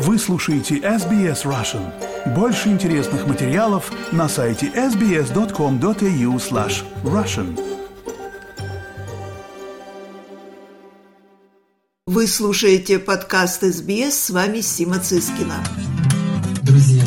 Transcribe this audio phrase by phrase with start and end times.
[0.00, 1.92] Вы слушаете SBS Russian.
[2.32, 7.58] Больше интересных материалов на сайте sbs.com.au slash russian.
[12.06, 15.56] Вы слушаете подкаст СБС, с вами Сима Цискина.
[16.62, 17.04] Друзья,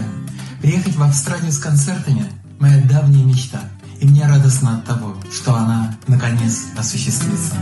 [0.62, 2.26] приехать в Австралию с концертами–
[2.60, 3.62] моя давняя мечта.
[4.02, 7.55] И мне радостно от того, что она, наконец, осуществится.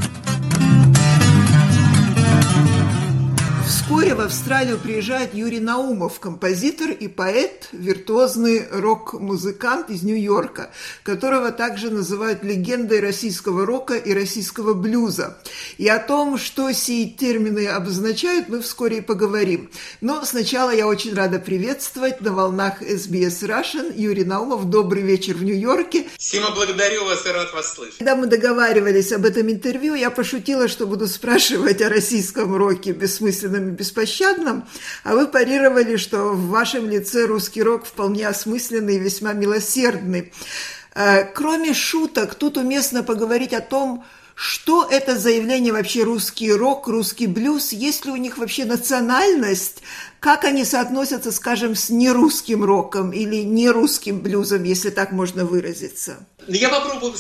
[4.00, 10.72] Вскоре в Австралию приезжает Юрий Наумов, композитор и поэт, виртуозный рок-музыкант из Нью-Йорка,
[11.04, 15.38] которого также называют легендой российского рока и российского блюза.
[15.78, 19.70] И о том, что сии термины обозначают, мы вскоре и поговорим.
[20.00, 24.70] Но сначала я очень рада приветствовать на волнах SBS Russian Юрий Наумов.
[24.70, 26.08] Добрый вечер в Нью-Йорке.
[26.18, 27.98] Сима, благодарю вас и рад вас слышать.
[27.98, 33.72] Когда мы договаривались об этом интервью, я пошутила, что буду спрашивать о российском роке бессмысленном
[33.90, 34.68] беспощадном,
[35.04, 40.32] а вы парировали, что в вашем лице русский рок вполне осмысленный и весьма милосердный.
[40.94, 44.06] Э, кроме шуток, тут уместно поговорить о том,
[44.36, 49.84] что это заявление вообще русский рок, русский блюз, есть ли у них вообще национальность,
[50.22, 56.26] как они соотносятся, скажем, с нерусским роком или нерусским блюзом, если так можно выразиться?
[56.48, 57.16] Ну, я попробую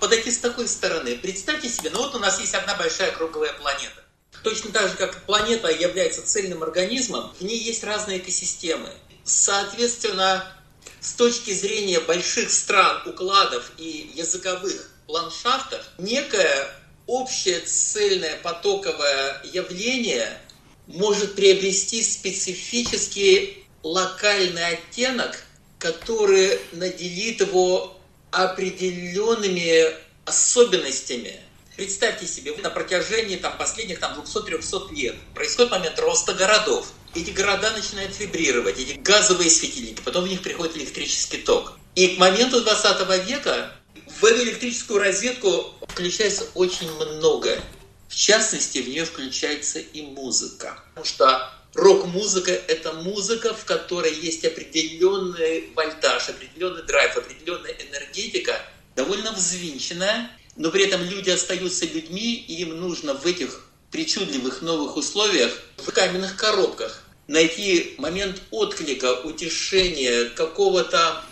[0.00, 1.16] подойти с такой стороны.
[1.16, 4.05] Представьте себе, ну вот у нас есть одна большая круглая планета.
[4.42, 8.90] Точно так же, как планета является цельным организмом, в ней есть разные экосистемы.
[9.24, 10.52] Соответственно,
[11.00, 16.68] с точки зрения больших стран, укладов и языковых ландшафтов, некое
[17.06, 20.40] общее цельное потоковое явление
[20.86, 25.42] может приобрести специфический локальный оттенок,
[25.78, 27.98] который наделит его
[28.30, 31.40] определенными особенностями–
[31.76, 36.88] Представьте себе, на протяжении там, последних там, 200-300 лет происходит момент роста городов.
[37.14, 41.74] Эти города начинают вибрировать, эти газовые светильники, потом в них приходит электрический ток.
[41.94, 43.72] И к моменту 20 века
[44.06, 47.60] в эту электрическую розетку включается очень многое.
[48.08, 50.82] В частности, в нее включается и музыка.
[50.94, 58.62] Потому что рок-музыка– это музыка, в которой есть определенный вольтаж, определенный драйв, определенная энергетика,
[58.94, 64.96] довольно взвинченная, но при этом люди остаются людьми, и им нужно в этих причудливых новых
[64.96, 71.22] условиях, в каменных коробках, найти момент отклика, утешения, какого-то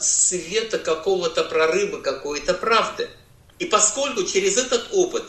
[0.00, 3.08] света, какого-то прорыва, какой-то правды.
[3.58, 5.24] И поскольку через этот опыт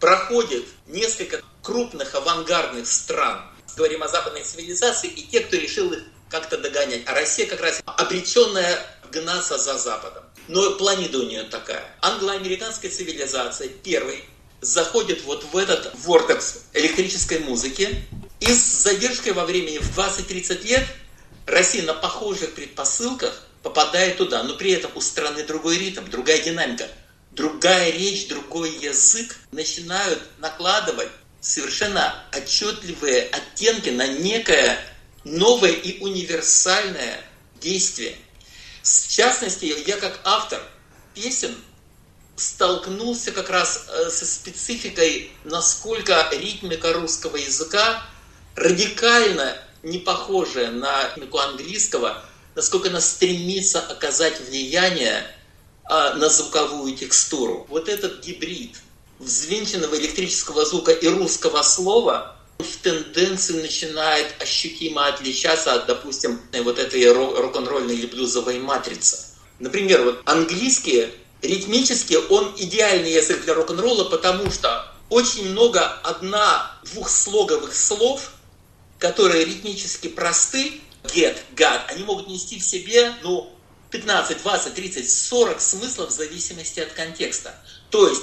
[0.00, 3.42] проходит несколько крупных авангардных стран,
[3.76, 7.82] говорим о западной цивилизации, и те, кто решил их как-то догонять, а Россия как раз
[7.84, 10.24] обреченная гнаться за Западом.
[10.48, 11.84] Но планета у нее такая.
[12.00, 14.24] Англо-американская цивилизация первой
[14.60, 18.02] заходит вот в этот вортекс электрической музыки,
[18.40, 20.86] и с задержкой во времени в 20-30 лет
[21.46, 26.88] Россия на похожих предпосылках попадает туда, но при этом у страны другой ритм, другая динамика,
[27.32, 31.08] другая речь, другой язык начинают накладывать
[31.40, 34.78] совершенно отчетливые оттенки на некое
[35.24, 37.20] новое и универсальное
[37.60, 38.16] действие.
[38.86, 40.62] В частности, я как автор
[41.12, 41.56] песен
[42.36, 48.04] столкнулся как раз э, со спецификой, насколько ритмика русского языка
[48.54, 52.24] радикально не похожая на ритмику английского,
[52.54, 55.26] насколько она стремится оказать влияние
[55.84, 57.66] а, на звуковую текстуру.
[57.68, 58.76] Вот этот гибрид
[59.18, 67.10] взвинченного электрического звука и русского слова– в тенденции начинает ощутимо отличаться от, допустим, вот этой
[67.12, 69.18] рок-н-ролльной или блюзовой матрицы.
[69.58, 71.10] Например, вот английский
[71.42, 78.32] ритмически он идеальный язык для рок-н-ролла, потому что очень много одна-двухслоговых слов,
[78.98, 83.52] которые ритмически просты, get, got, они могут нести в себе, ну,
[83.90, 87.54] 15, 20, 30, 40 смыслов в зависимости от контекста.
[87.90, 88.22] То есть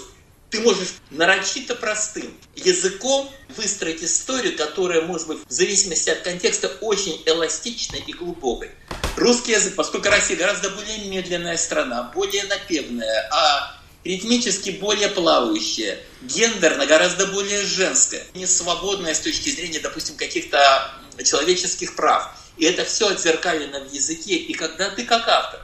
[0.53, 3.27] ты можешь нарочито простым языком
[3.57, 8.69] выстроить историю, которая может быть в зависимости от контекста очень эластичной и глубокой.
[9.17, 16.85] Русский язык, поскольку Россия гораздо более медленная страна, более напевная, а ритмически более плавающая, гендерно
[16.85, 20.91] гораздо более женская, не свободная с точки зрения, допустим, каких-то
[21.25, 22.29] человеческих прав.
[22.57, 24.35] И это все отзеркалено в языке.
[24.35, 25.61] И когда ты как автор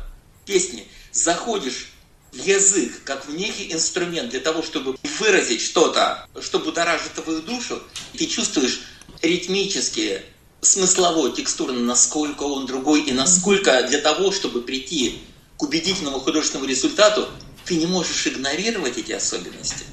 [0.48, 1.90] песни заходишь
[2.34, 7.82] язык как некий инструмент для того, чтобы выразить что-то, что будоражит твою душу,
[8.18, 8.82] ты чувствуешь
[9.22, 10.22] ритмически,
[10.62, 15.22] смыслово, текстурно, насколько он другой и насколько для того, чтобы прийти
[15.58, 17.28] к убедительному художественному результату,
[17.66, 19.86] ты не можешь игнорировать эти особенности.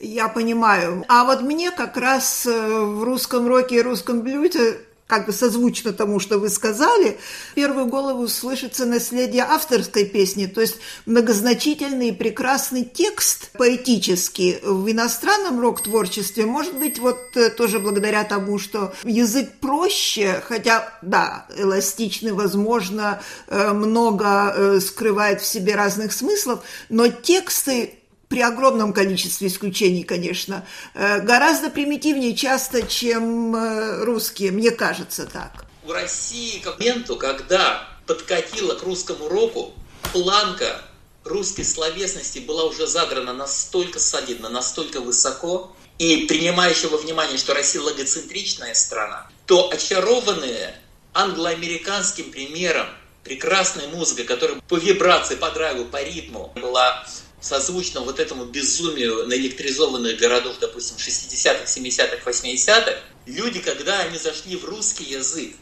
[0.00, 1.04] Я понимаю.
[1.08, 4.80] А вот мне как раз э, в русском роке и русском блюде
[5.12, 7.18] как бы созвучно тому, что вы сказали,
[7.50, 14.58] в первую голову слышится наследие авторской песни, то есть многозначительный и прекрасный текст поэтический.
[14.62, 21.44] В иностранном рок-творчестве, может быть, вот э, тоже благодаря тому, что язык проще, хотя, да,
[21.58, 27.98] эластичный, возможно, э, много э, скрывает в себе разных смыслов, но тексты
[28.32, 35.66] при огромном количестве исключений, конечно, э, гораздо примитивнее часто, чем э, русские, мне кажется так.
[35.84, 39.74] В России к моменту, когда подкатила к русскому року,
[40.14, 40.80] планка
[41.24, 47.82] русской словесности была уже задрана настолько солидно, настолько высоко, и принимающего во внимание, что Россия
[47.82, 50.74] логоцентричная страна, то очарованные
[51.12, 52.86] англоамериканским примером
[53.24, 57.04] прекрасной музыкой, которая по вибрации, по драйву, по ритму была
[57.42, 64.64] созвучно вот этому безумию наэлектризованных городов, допустим, 60-х, 70-х, 80-х, люди, когда они зашли в
[64.64, 65.54] русский язык,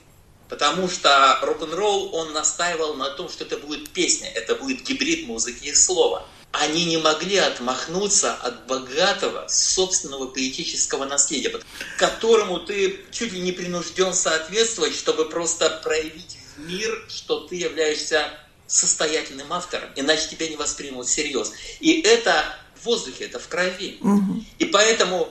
[0.49, 5.69] потому что рок-н-ролл, он настаивал на том, что это будет песня, это будет гибрид музыки
[5.69, 6.27] и слова.
[6.53, 11.53] Они не могли отмахнуться от богатого собственного поэтического наследия,
[11.97, 18.37] которому ты чуть ли не принужден соответствовать, чтобы просто проявить в мир, что ты являешься
[18.70, 21.52] состоятельным автором, иначе тебя не воспримут всерьез.
[21.81, 22.44] И это
[22.81, 23.99] в воздухе, это в крови.
[24.00, 24.44] Угу.
[24.58, 25.28] И поэтому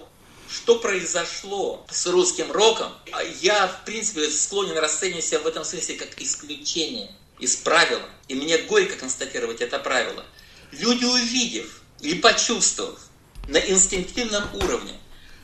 [0.50, 2.92] что произошло с русским роком,
[3.40, 8.10] я, в принципе, склонен расценивать себя в этом смысле как исключение из правила.
[8.28, 10.26] И мне горько констатировать это правило.
[10.72, 13.00] Люди, увидев и почувствовав
[13.48, 14.94] на инстинктивном уровне,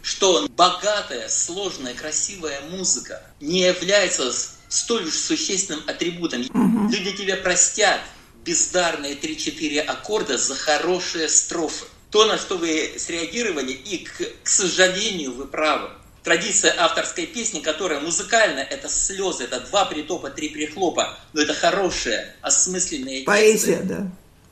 [0.02, 4.34] что богатая, сложная, красивая музыка не является
[4.70, 6.42] столь уж существенным атрибутом.
[6.42, 6.92] Угу.
[6.92, 8.02] Люди тебя простят
[8.46, 11.86] бездарные 3-4 аккорда за хорошие строфы.
[12.12, 15.90] То, на что вы среагировали, и, к, к сожалению, вы правы.
[16.24, 22.36] Традиция авторской песни, которая музыкально, это слезы, это два притопа, три прихлопа, но это хорошая,
[22.42, 24.10] осмысленная Поэзия, да.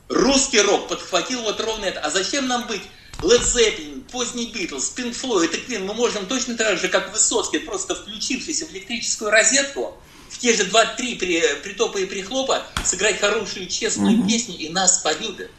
[0.10, 2.02] Русский рок подхватил вот ровно это.
[2.02, 2.82] А зачем нам быть
[3.22, 7.60] Led Zeppelin, поздний Битлз, Pink Floyd и Queen, мы можем точно так же, как Высоцкий,
[7.60, 9.98] просто включившись в электрическую розетку,
[10.30, 14.28] в те же два-три при, притопа и прихлопа сыграть хорошую, честную mm-hmm.
[14.28, 15.50] песню, и нас полюбят.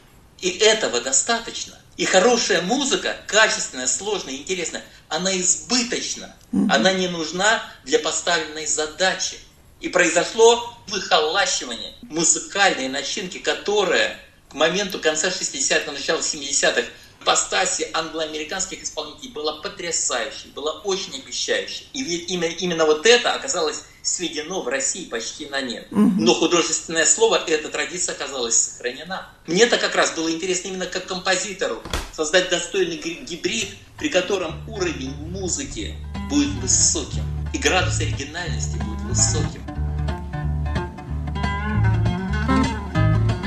[0.41, 1.79] И этого достаточно.
[1.97, 6.35] И хорошая музыка, качественная, сложная, интересная, она избыточна.
[6.53, 6.69] Mm-hmm.
[6.71, 9.39] Она не нужна для поставленной задачи.
[9.81, 14.19] И произошло выхолащивание музыкальной начинки, которая
[14.49, 16.85] к моменту конца 60-х, начала 70-х
[17.25, 21.89] ипостаси англоамериканских исполнителей была потрясающей, была очень обещающей.
[21.93, 25.87] И ведь именно, именно вот это оказалось сведено в России почти на нет.
[25.91, 29.29] Но художественное слово, эта традиция оказалась сохранена.
[29.47, 31.83] Мне-то как раз было интересно именно как композитору
[32.13, 35.97] создать достойный гибрид, при котором уровень музыки
[36.29, 37.25] будет высоким,
[37.55, 39.65] и градус оригинальности будет высоким.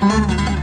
[0.07, 0.56] признаюсь,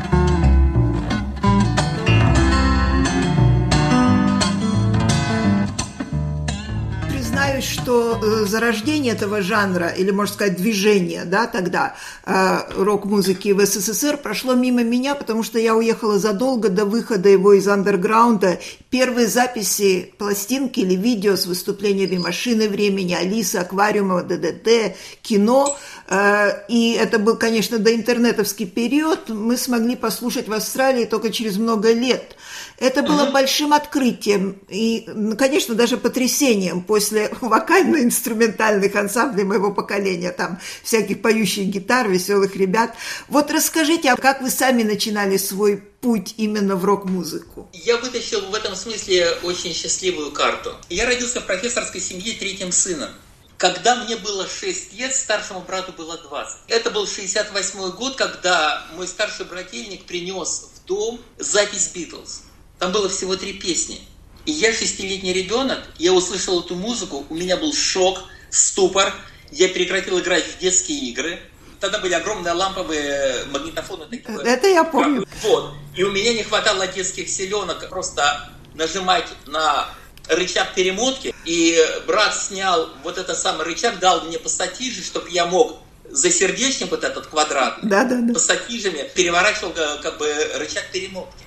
[7.85, 11.95] что э, зарождение этого жанра, или, можно сказать, движения, да, тогда
[12.25, 17.53] э, рок-музыки в СССР прошло мимо меня, потому что я уехала задолго до выхода его
[17.53, 18.59] из андерграунда.
[18.95, 25.77] Первые записи пластинки или видео с выступлениями «Машины времени», «Алиса», «Аквариума», «ДДТ», кино.
[26.07, 29.31] Э, и это был, конечно, доинтернетовский период.
[29.31, 32.37] Мы смогли послушать в Австралии только через много лет.
[32.79, 41.21] Это было большим открытием и, конечно, даже потрясением после вокально-инструментальных ансамблей моего поколения, там всяких
[41.21, 42.95] поющих гитар, веселых ребят.
[43.27, 47.67] Вот расскажите, а как вы сами начинали свой путь именно в рок-музыку?
[47.73, 50.77] Я вытащил в этом смысле очень счастливую карту.
[50.91, 53.09] Я родился в профессорской семье третьим сыном.
[53.57, 56.57] Когда мне было 6 лет, старшему брату было 20.
[56.69, 62.43] Это был 68 год, когда мой старший брательник принес в дом запись «Битлз».
[62.79, 63.99] Там было всего три песни.
[64.45, 69.11] И я шестилетний ребенок, я услышал эту музыку, у меня был шок, ступор,
[69.51, 71.41] я прекратил играть в детские игры.
[71.85, 74.07] Тогда были огромные ламповые магнитофоны.
[74.07, 75.27] Такие, Это я помню.
[75.43, 75.75] Вот.
[75.95, 79.91] И у меня не хватало детских селенок просто нажимать на
[80.31, 81.35] рычаг перемотки.
[81.45, 85.77] И брат снял вот этот самый рычаг, дал мне пассатижи, чтобы я мог
[86.09, 88.33] за сердечник вот этот квадрат да, да, да.
[88.33, 91.44] пассатижами переворачивал как бы рычаг перемотки.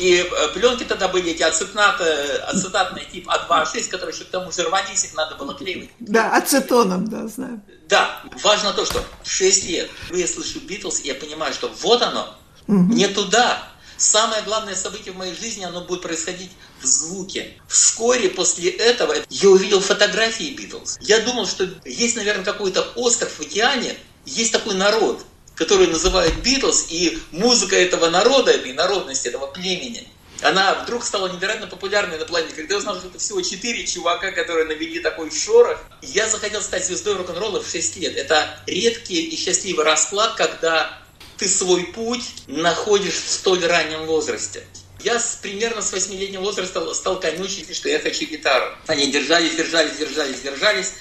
[0.00, 2.04] И э, пленки тогда были эти ацетаты,
[2.48, 5.90] ацетатный тип А2А6, которые еще к тому же рвались, их надо было клеить.
[6.00, 7.60] Да, ацетоном, да, знаю.
[7.86, 12.00] Да, важно то, что в 6 лет я слышу Битлз, и я понимаю, что вот
[12.00, 12.34] оно,
[12.66, 12.94] угу.
[12.94, 13.62] не туда.
[13.98, 17.60] Самое главное событие в моей жизни, оно будет происходить в звуке.
[17.68, 20.96] Вскоре после этого я увидел фотографии Битлз.
[21.02, 25.22] Я думал, что есть, наверное, какой-то остров в океане, есть такой народ,
[25.60, 30.08] который называют Битлз, и музыка этого народа, этой народности, этого племени,
[30.40, 32.54] она вдруг стала невероятно популярной на планете.
[32.54, 36.86] Когда я узнал, что это всего четыре чувака, которые навели такой шорох, я захотел стать
[36.86, 38.16] звездой рок-н-ролла в 6 лет.
[38.16, 40.98] Это редкий и счастливый расклад, когда
[41.36, 44.64] ты свой путь находишь в столь раннем возрасте.
[45.04, 48.64] Я с, примерно с 8-летнего возраста стал конючить, что я хочу гитару.
[48.86, 50.92] Они держались, держались, держались, держались.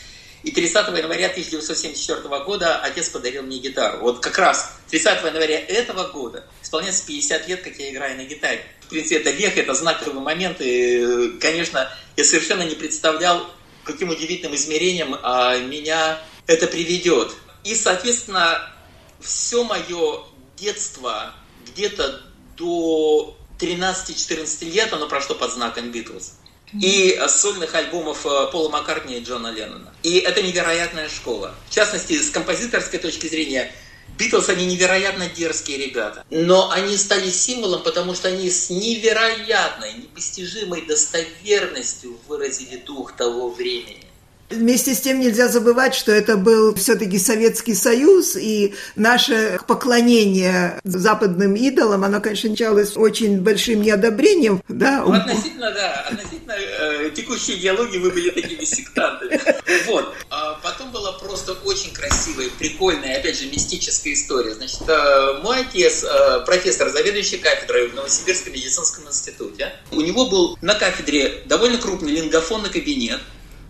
[0.43, 3.99] И 30 января 1974 года отец подарил мне гитару.
[3.99, 8.63] Вот как раз 30 января этого года исполняется 50 лет, как я играю на гитаре.
[8.81, 10.57] В принципе, это век, это знаковый момент.
[10.61, 13.49] И, конечно, я совершенно не представлял,
[13.83, 17.35] каким удивительным измерением а, меня это приведет.
[17.63, 18.71] И, соответственно,
[19.19, 20.23] все мое
[20.57, 21.33] детство
[21.67, 22.21] где-то
[22.57, 26.35] до 13-14 лет оно прошло под знаком Битлз.
[26.79, 29.93] И сольных альбомов э, Пола Маккартни и Джона Леннона.
[30.03, 31.55] И это невероятная школа.
[31.67, 33.71] В частности, с композиторской точки зрения,
[34.17, 36.25] Битлз, они невероятно дерзкие ребята.
[36.29, 44.08] Но они стали символом, потому что они с невероятной, непостижимой достоверностью выразили дух того времени.
[44.49, 51.55] Вместе с тем нельзя забывать, что это был все-таки Советский Союз, и наше поклонение западным
[51.55, 54.63] идолам, оно, конечно, началось очень большим неодобрением.
[54.67, 55.03] Да?
[55.05, 59.39] Ну, относительно, да, относительно э, текущей идеологии вы были такими сектантами.
[59.85, 60.13] Вот.
[60.31, 64.55] А потом была просто очень красивая, прикольная, опять же, мистическая история.
[64.55, 70.57] Значит, э, мой отец, э, профессор, заведующий кафедрой в Новосибирском медицинском институте, у него был
[70.61, 73.19] на кафедре довольно крупный лингофонный кабинет,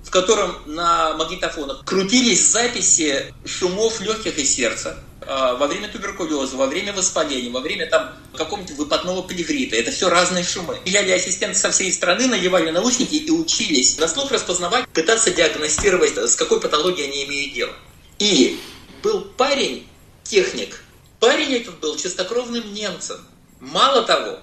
[0.09, 6.65] в котором на магнитофонах крутились записи шумов легких и сердца а, во время туберкулеза, во
[6.65, 9.75] время воспаления, во время там какого-нибудь выпадного плеврита.
[9.75, 10.79] Это все разные шумы.
[10.81, 16.35] Приезжали ассистенты со всей страны, надевали наушники и учились на слух распознавать, пытаться диагностировать, с
[16.35, 17.73] какой патологией они имеют дело.
[18.17, 18.59] И
[19.03, 19.87] был парень,
[20.23, 20.81] техник.
[21.19, 23.17] Парень этот был чистокровным немцем.
[23.59, 24.39] Мало того,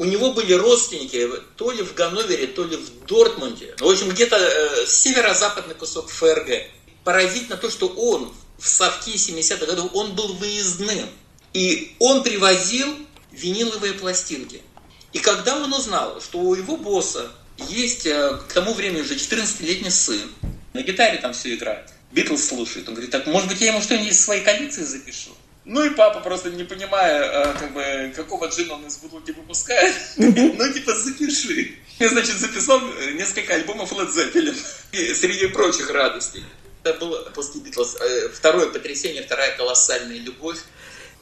[0.00, 3.74] у него были родственники то ли в Ганновере, то ли в Дортмунде.
[3.78, 6.68] В общем, где-то э, северо-западный кусок ФРГ.
[7.04, 11.06] Поразительно то, что он в совке 70-х годов, он был выездным.
[11.52, 12.88] И он привозил
[13.30, 14.62] виниловые пластинки.
[15.12, 17.30] И когда он узнал, что у его босса
[17.68, 20.32] есть э, к тому времени уже 14-летний сын,
[20.72, 24.12] на гитаре там все играет, Битлз слушает, он говорит, так может быть я ему что-нибудь
[24.12, 25.32] из своей коллекции запишу?
[25.70, 29.94] Ну и папа просто не понимая, э, как бы, какого джина он из бутылки выпускает,
[30.16, 31.78] ну типа запиши.
[32.00, 34.56] Я, значит, записал э, несколько альбомов Led Zeppelin
[35.14, 36.42] среди прочих радостей.
[36.82, 40.58] Это было после Битлз э, второе потрясение, вторая колоссальная любовь.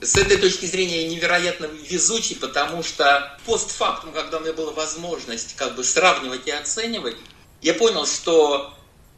[0.00, 5.56] С этой точки зрения я невероятно везучий, потому что постфактум, когда у меня была возможность
[5.56, 7.16] как бы сравнивать и оценивать,
[7.60, 8.72] я понял, что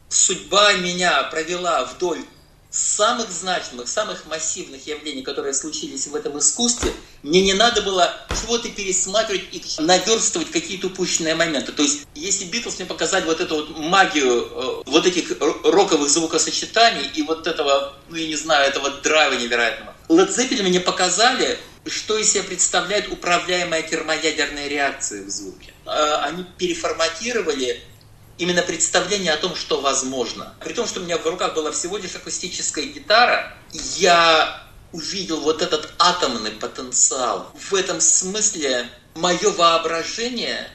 [0.08, 2.24] судьба меня провела вдоль
[2.70, 8.68] самых значимых, самых массивных явлений, которые случились в этом искусстве, мне не надо было чего-то
[8.68, 11.72] пересматривать и наверстывать какие-то упущенные моменты.
[11.72, 17.10] То есть, если Битлз мне показали вот эту вот магию э, вот этих роковых звукосочетаний
[17.14, 22.18] и вот этого, ну я не знаю, этого драйва невероятного, Led Zeppelin мне показали, что
[22.18, 25.72] из себя представляет управляемая термоядерная реакция в звуке.
[25.86, 27.82] Э, они переформатировали
[28.40, 30.54] именно представление о том, что возможно.
[30.64, 33.54] При том, что у меня в руках была всего лишь акустическая гитара,
[33.96, 37.52] я увидел вот этот атомный потенциал.
[37.54, 40.68] В этом смысле мое воображение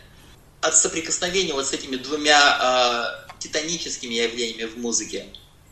[0.62, 5.26] от соприкосновения вот с этими двумя э, титаническими явлениями в музыке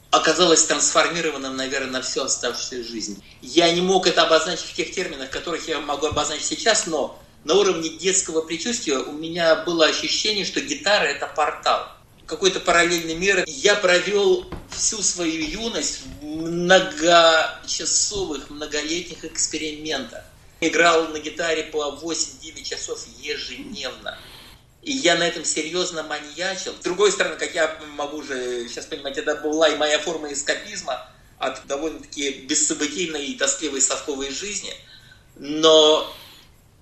[0.10, 3.24] оказалось трансформированным, наверное, на всю оставшуюся жизнь.
[3.42, 7.56] Я не мог это обозначить в тех терминах, которых я могу обозначить сейчас, но на
[7.56, 11.90] уровне детского предчувствия у меня было ощущение, что гитара– это портал.
[12.26, 13.44] Какой-то параллельный мир.
[13.48, 20.24] Я провел всю свою юность в многочасовых, многолетних экспериментах.
[20.62, 24.18] Играл на гитаре по 8-9 часов ежедневно.
[24.82, 26.74] И я на этом серьезно маньячил.
[26.80, 31.10] С другой стороны, как я могу уже сейчас понимать, это была и моя форма эскапизма
[31.40, 34.74] от довольно-таки бессобытийной и тоскливой совковой жизни.
[35.36, 36.10] Но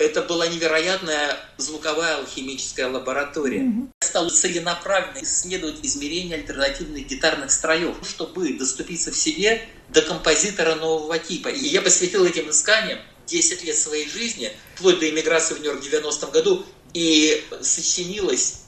[0.02, 3.62] это была невероятная звуковая алхимическая лаборатория.
[3.62, 3.88] Mm-hmm.
[4.02, 11.20] Я стал целенаправленно исследовать измерения альтернативных гитарных строев, чтобы доступиться в себе до композитора нового
[11.20, 11.50] типа.
[11.50, 15.88] И я посвятил этим исканиям 10 лет своей жизни, вплоть до эмиграции в Нью-Йорк в
[15.88, 18.61] 90-м году, и сочинилось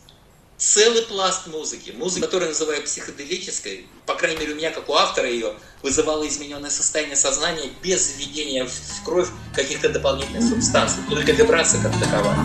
[0.58, 1.92] целый пласт музыки.
[1.92, 6.28] Музыка, которую я называю психоделической, по крайней мере у меня, как у автора ее, вызывала
[6.28, 12.36] измененное состояние сознания без введения в кровь каких-то дополнительных субстанций, только вибрация как такова.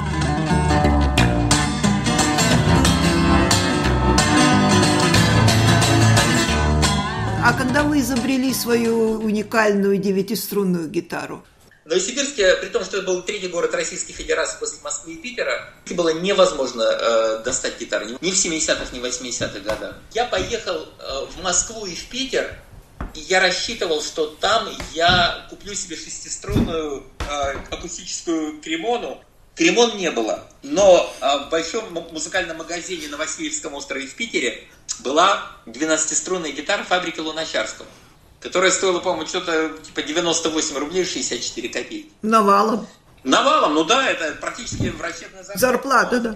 [7.45, 11.45] А когда вы изобрели свою уникальную девятиструнную гитару?
[11.89, 16.11] Новосибирске, при том, что это был третий город Российской Федерации после Москвы и Питера, было
[16.11, 18.07] невозможно э, достать гитару.
[18.21, 19.97] Ни в 70-х, ни в 80-х годах.
[20.13, 22.55] Я поехал э, в Москву и в Питер,
[23.15, 29.25] и я рассчитывал, что там я куплю себе шестиструнную э, акустическую кремону.
[29.55, 34.69] Кремон не было, но э, в большом музыкальном магазине на Васильевском острове в Питере
[34.99, 37.87] была 12-струнная гитара фабрики Луначарского
[38.41, 42.11] которая стоила, по-моему, что-то типа 98 рублей 64 копейки.
[42.23, 42.87] Навалом.
[43.25, 45.59] Навалом, ну да, это практически врачебная зарплата.
[45.59, 46.35] Зарплата, да.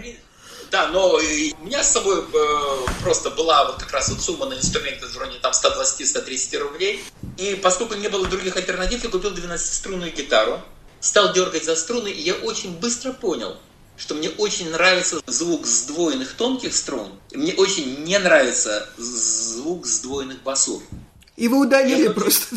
[0.73, 1.21] Да, но у
[1.64, 5.38] меня с собой э, просто была вот как раз вот сумма на инструменты в районе
[5.38, 7.04] там 120-130 рублей.
[7.37, 10.62] И поскольку не было других альтернатив, я купил 12-струнную гитару,
[10.99, 13.59] стал дергать за струны, и я очень быстро понял,
[13.99, 20.42] что мне очень нравится звук сдвоенных тонких струн, и мне очень не нравится звук сдвоенных
[20.42, 20.82] басов.
[21.37, 22.57] И вы удалили просто.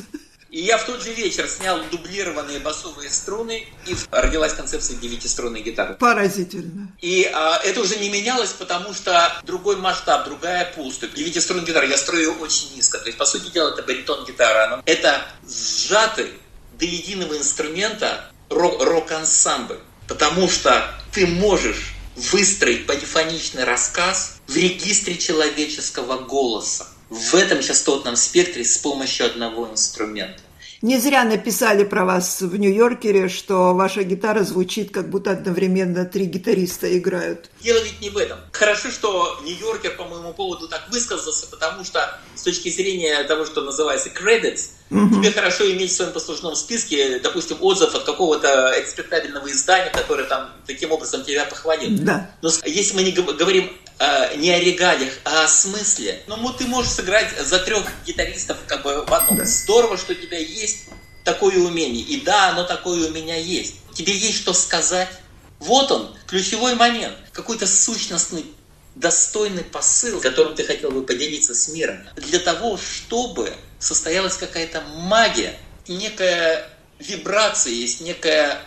[0.56, 5.96] И я в тот же вечер снял дублированные басовые струны, и родилась концепция девятиструнной гитары.
[5.96, 6.94] Поразительно.
[7.02, 11.10] И а, это уже не менялось, потому что другой масштаб, другая пустая.
[11.10, 13.00] Девятиструнная гитара я строю очень низко.
[13.00, 14.82] То есть, по сути дела, это баритон-гитара.
[14.86, 16.32] Это сжатый
[16.80, 19.80] до единого инструмента рок-ансамбль.
[20.08, 28.64] Потому что ты можешь выстроить полифоничный рассказ в регистре человеческого голоса в этом частотном спектре
[28.64, 30.42] с помощью одного инструмента.
[30.82, 36.26] Не зря написали про вас в Нью-Йоркере, что ваша гитара звучит, как будто одновременно три
[36.26, 37.50] гитариста играют.
[37.62, 38.38] Дело ведь не в этом.
[38.52, 43.62] Хорошо, что Нью-Йоркер по моему поводу так высказался, потому что с точки зрения того, что
[43.62, 45.16] называется credits, угу.
[45.16, 50.52] тебе хорошо иметь в своем послужном списке, допустим, отзыв от какого-то экспектабельного издания, которое там
[50.68, 51.98] таким образом тебя похвалил.
[52.02, 52.30] Да.
[52.42, 56.22] Но если мы не говорим э, не о регалиях, а о смысле.
[56.28, 59.38] Ну, ты можешь сыграть за трех гитаристов как бы в одном.
[59.38, 59.46] Да.
[59.46, 60.86] Здорово, что у тебя есть
[61.24, 62.04] такое умение.
[62.04, 63.76] И да, оно такое у меня есть.
[63.94, 65.10] Тебе есть что сказать.
[65.60, 67.16] Вот он, ключевой момент.
[67.32, 68.46] Какой-то сущностный
[68.96, 72.00] достойный посыл, которым ты хотел бы поделиться с миром.
[72.16, 78.62] Для того, чтобы состоялась какая-то магия, некая вибрация, есть некая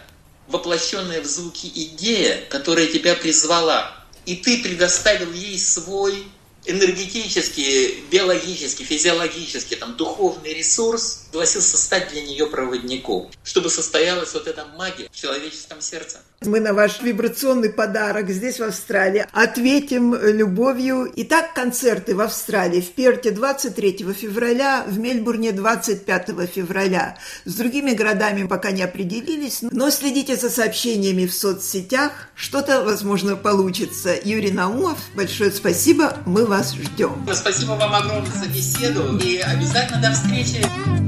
[0.48, 3.97] воплощенная в звуки идея, которая тебя призвала
[4.28, 6.22] и ты предоставил ей свой
[6.66, 14.64] энергетический, биологический, физиологический, там, духовный ресурс, согласился стать для нее проводником, чтобы состоялась вот эта
[14.76, 16.18] магия в человеческом сердце.
[16.40, 21.12] Мы на ваш вибрационный подарок здесь, в Австралии, ответим любовью.
[21.16, 22.80] Итак, концерты в Австралии.
[22.80, 27.18] В Перте 23 февраля, в Мельбурне 25 февраля.
[27.44, 32.12] С другими городами пока не определились, но следите за сообщениями в соцсетях.
[32.36, 34.14] Что-то, возможно, получится.
[34.22, 36.16] Юрий Наумов, большое спасибо.
[36.24, 37.28] Мы вас ждем.
[37.34, 41.07] Спасибо вам огромное за беседу и обязательно до встречи.